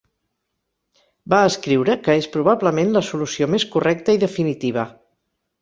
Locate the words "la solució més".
2.97-3.67